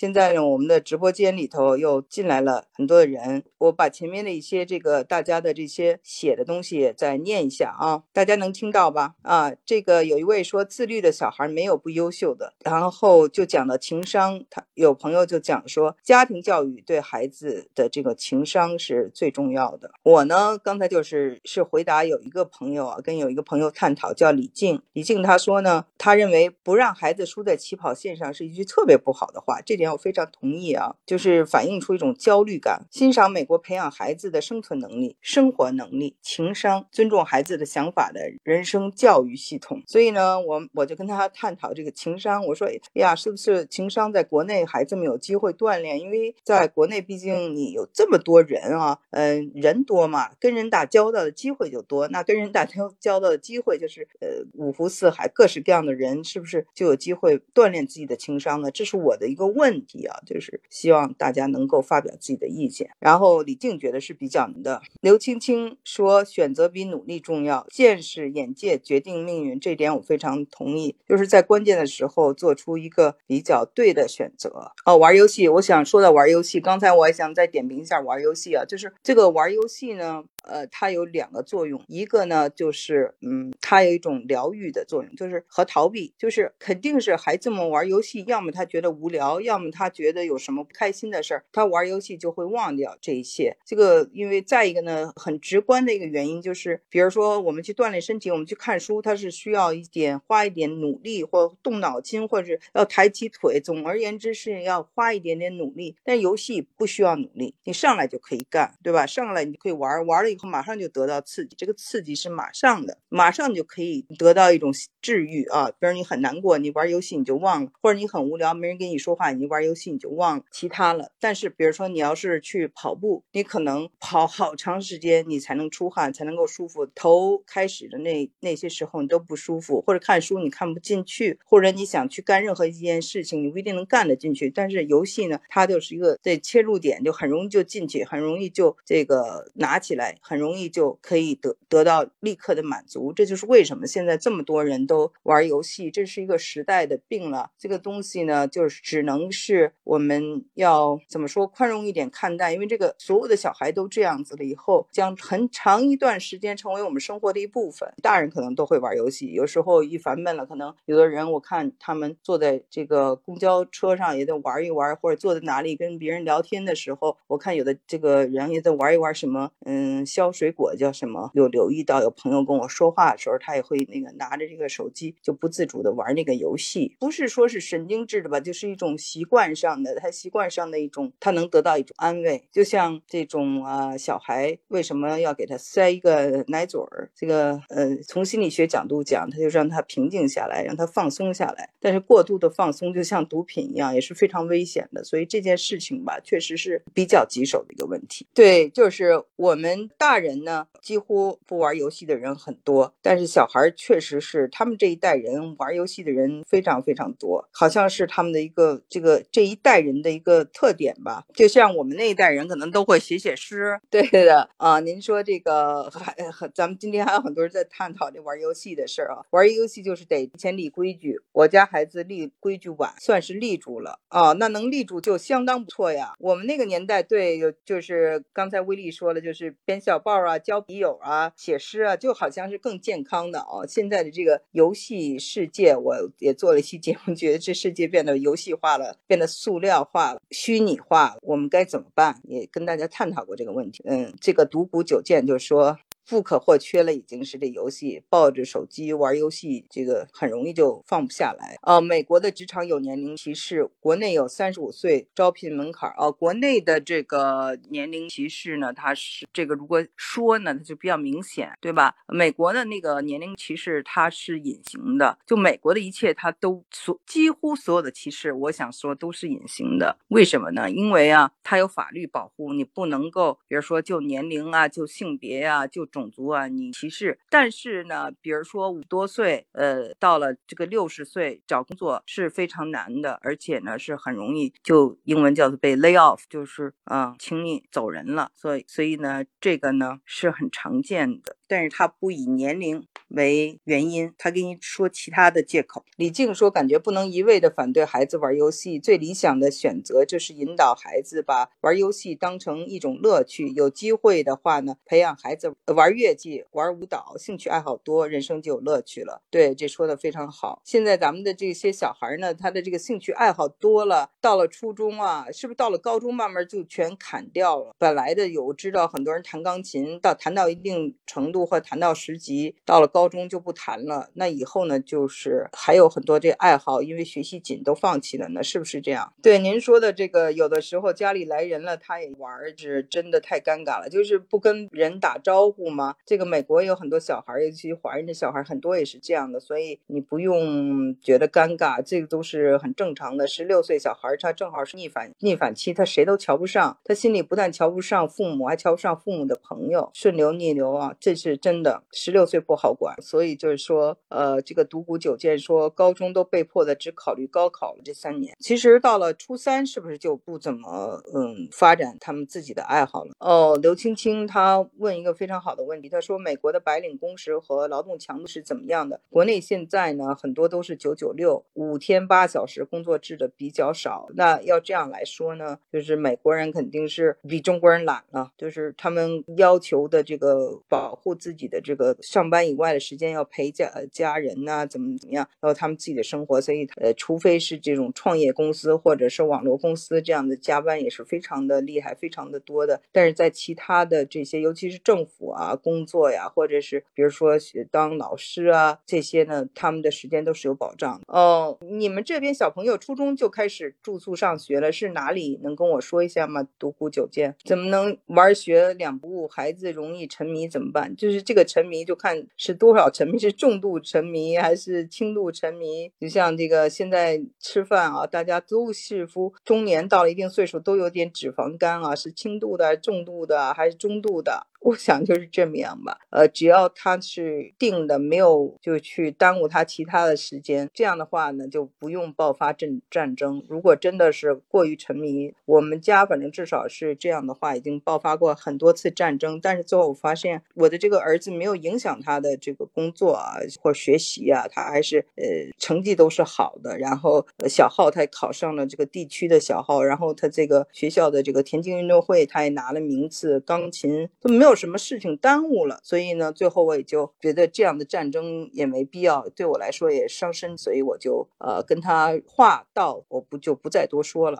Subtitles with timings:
[0.00, 9.16] 现在呢，我们的直播间里头又进来了很多的人，我把前面的一些这个大家的这些写的东西再念一下啊，大家能听到吧？
[9.20, 19.90] 啊，这个有一位说自律的小孩没有不优秀的，然后就讲了情商，他有朋友就讲说家庭教育对孩子的这个情商是最重要的。
[20.02, 32.86] 我呢，刚才就是是回答有一个朋友啊，跟有一个朋友探讨，叫李静，李静他说呢，他认为不让孩子输在起跑线上是一句特别不好的话，这点我非常同意啊，就是反映出一种焦虑感。
[32.90, 39.82] 欣赏美国培养孩子的生存能力、生活能力、情商，尊重孩子的想法的人生教育系统。
[39.86, 45.98] 所以呢，我我就跟他探讨这个情商，我说，哎呀，是不是情商在国内孩子们有机会锻炼？
[46.00, 52.08] 因为在国内，毕竟你有这么多人啊，嗯，人多嘛，跟人打交道的机会就多。
[52.08, 58.70] 那跟人打交交道的机会就是，呃，五湖四海各式各样的人，是不是就有机会锻炼自己的情商呢？
[58.70, 62.90] 这是我的一个问题啊，就是希望大家能够发表自己的意见。
[62.98, 64.82] 然后李静觉得是比较难的。
[65.00, 70.96] 刘青青说，选择比努力重要，见识眼界决定命运，这点我非常同意。
[71.08, 74.72] 就是在关键的时候做出一个比较对的选择。
[74.84, 80.24] 哦，玩游戏，我想说到玩游戏，刚才我也想再点评一下玩游戏啊，就是这个玩游戏呢。
[80.44, 93.56] 呃，它有两个作用，一个呢就是，嗯，它有一种疗愈的作用，就是和逃避，就是肯定是孩子们玩游戏，要么他觉得无聊，要么他觉得有什么不开心的事儿，他玩游戏就会忘掉这一切。
[93.64, 105.96] 这个，因为再一个呢，很直观的一个原因就是，比如说我们去锻炼身体，我们去看书，它是需要一点花一点努力或动脑筋，或者要抬起腿，总而言之是要花一点点努力。
[106.02, 109.06] 但游戏不需要努力，你上来就可以干，对吧？
[109.06, 110.29] 上来你就可以玩，玩了。
[110.30, 114.72] 以后马上就得到刺激，这个刺激是马上的，马上就可以得到一种
[115.02, 115.70] 治愈啊。
[115.78, 121.10] 比如你很难过，你玩游戏你就忘了；或者你很无聊，没人跟你说话，你玩游戏你就忘了其他了。
[121.20, 126.86] 但是比如说你要是去跑步，你可能跑好长时间，你才能出汗，才能够舒服。
[126.94, 134.50] 头开始的那那些时候你都不舒服，或者看书你看不进去，或者你想去干任何一件事情，你不一定能干得进去。
[134.50, 140.18] 但是游戏呢，它就是一个这切入点，就很容易就进去，很容易就这个拿起来。
[140.20, 147.50] 很容易就可以得得到立刻的满足，这就是为什么现在这么多人都玩游戏，这是一个时代的病了。
[147.58, 157.92] 这个东西呢，就是只能是我们要怎么说宽容一点看待，因为这个所有的小孩都这样子了，以后将很长一段时间成为我们生活的一部分。
[158.02, 170.04] 大人可能都会玩游戏，有时候一烦闷了，可能有的人我看他们坐在这个公交车上也在玩一玩，或者坐在哪里跟别人聊天的时候，我看有的这个人也在玩一玩什么，嗯。
[170.10, 171.30] 削水果叫什么？
[171.34, 182.42] 有留意到有朋友跟我说话的时候，他也会那个拿着这个手机就不自主的玩那个游戏，不是说是神经质的吧，就是一种习惯上的，他习惯上的一种，他能得到一种安慰。
[182.50, 187.10] 就像这种啊，小孩为什么要给他塞一个奶嘴儿？
[187.14, 191.70] 这个呃，从心理学角度讲，他就让他平静下来，让他放松下来。
[191.78, 195.04] 但是过度的放松就像毒品一样，也是非常危险的。
[195.04, 198.26] 所以这件事情吧，确实是比较棘手的一个问题。
[198.34, 199.88] 对，就是我们。
[200.00, 211.26] 大人呢，几乎不玩游戏的人很多，但是小孩确实是他们这一代人玩游戏的人非常非常多，好像是他们的一个这个这一代人的一个特点吧。
[211.34, 214.80] 就像我们那一代人可能都会写写诗， 对的啊。
[214.80, 216.16] 您说这个还
[216.54, 219.20] 咱们今天还有很多人在探讨这玩游戏的事儿啊。
[219.28, 224.32] 玩游戏就是得提前立规矩，我家孩子立规矩晚，算是立住了啊。
[224.32, 226.14] 那能立住就相当不错呀。
[226.18, 233.66] 我们那个年代，对，就是刚才威利说了，就是编小报啊，交笔友啊，写诗啊，就好像是更健康的哦。
[233.66, 242.20] 现在的这个游戏世界，我也做了一期节目，觉得这世界变得游戏化了，变得塑料化了，虚拟化了，我们该怎么办？
[242.22, 243.82] 也跟大家探讨过这个问题。
[243.84, 245.76] 嗯，这个独孤九剑就说。
[246.10, 251.80] 不可或缺了，已经是这游戏，抱着手机玩游戏，这个很容易就放不下来啊。
[251.80, 256.10] 美国的职场有年龄歧视，国内有三十五岁招聘门槛啊。
[256.10, 261.94] 国内的这个年龄歧视呢，它是这个如果说呢，它就比较明显，对吧？
[262.08, 269.96] 美国的那个年龄歧视它是隐形的，就美国的一切它都所几乎所有的歧视，我想说都是隐形的。
[270.08, 270.68] 为什么呢？
[270.68, 275.99] 因为啊，它有法律保护，你不能够，比如说就年龄啊，就性别呀，就种。
[276.00, 288.30] 种族啊，你歧视，但是呢，比如说五多岁，呃，到了这个六十岁找工作是非常难的，而且呢是很容易就英文叫做被 lay off，就是啊，轻易走人了。
[288.34, 295.84] 所以，所以呢，这个呢是很常见的，但是它不以年龄为原因，他给你说其他的借口。
[295.96, 303.48] 李静说，感觉不能一味的反对孩子玩游戏，最理想的选择就是引导孩子把玩游戏当成一种乐趣。
[303.48, 309.22] 有机会的话呢，培养孩子玩乐器、玩舞蹈，兴趣爱好多，人生就有乐趣了。
[309.30, 310.62] 对，这说的非常好。
[310.64, 317.74] 现在咱们的这些小孩呢，他的这个兴趣爱好多了，到了初中啊，是不是到了高中慢慢就全砍掉了？
[317.78, 324.10] 本来的有知道很多人弹钢琴，到弹到一定程度或弹到十级，到了高高中就不谈了。
[324.12, 329.10] 那以后呢，就是还有很多这爱好，因为学习紧都放弃了呢，是不是这样？
[329.22, 335.94] 对您说的这个，有的时候家里来人了，他也玩，是真的太尴尬了，就是不跟人打招呼吗？
[336.04, 343.26] 这个美国有很多小孩，尤其华人的小孩，很多也是这样的，所以你不用觉得尴尬，这个都是很正常的。
[343.26, 351.82] 十六岁小孩他正好是逆反逆反期，他谁都瞧不上，他心里不但瞧不上父母，还瞧不上父母的朋友，顺流逆流啊，这是真的。
[351.92, 363.12] 十六岁不好管，所以就是说，呃，这个独孤九剑说，高中都被迫的只考虑高考了这三年，其实到了初三是不是就不怎么嗯发展他们自己的爱好了？
[363.18, 369.00] 哦，刘青青他问一个非常好的问题，他说美国的白领工时和劳动强度是怎么样的？
[369.10, 374.08] 国内现在呢，很多都是九九六，五天八小时工作制的比较少。
[374.14, 386.40] 那要这样来说呢，就是美国人肯定是比中国人懒了，就是他们要求的这个保护自己的这个上班以外的时间要陪家家人呐，怎么怎么样，然后他们自己的生活。
[386.40, 392.80] 所以呃，除非是这种创业公司或者是网络公司这样的加班也是非常的厉害，非常的多的。
[392.90, 397.32] 但是在其他的这些，尤其是政府啊工作呀，或者是比如说
[397.70, 401.04] 当老师啊这些呢，他们的时间都是有保障的。
[401.08, 405.38] 哦，你们这边小朋友初中就开始住宿上学了，是哪里？
[405.42, 406.46] 能跟我说一下吗？
[406.58, 409.28] 独孤九剑怎么能玩学两不误？
[409.28, 410.94] 孩子容易沉迷怎么办？
[410.96, 415.90] 就是这个沉迷就看是多多少沉迷，是重度沉迷还是轻度沉迷？
[415.98, 424.46] 就像这个现在吃饭啊，大家都似乎中年到了一定岁数都有点脂肪肝啊，是轻度的、重度的还是中度的？
[424.60, 433.42] 我想就是这么样吧，呃，只要他是定的，没有就去耽误他其他的时间，这样的话呢，就不用爆发战战争。
[433.48, 439.40] 如果真的是过于沉迷，我们家反正至少是这样的话，已经爆发过很多次战争。
[439.40, 445.24] 但是最后我发现，我的这个儿子没有影响他的这个工作啊或学习啊，他还是呃
[445.58, 446.76] 成绩都是好的。
[446.76, 454.49] 然后小号他考上了这个地区的小号，然后他这个学校的这个田径运动会他也拿了名次，钢琴都没有。
[454.50, 464.38] 有什么事情耽误了，所以呢，最后我也就觉得这样的战争也没必要，对我来说也伤身，所以我就呃跟他话到，我不就不再多说了。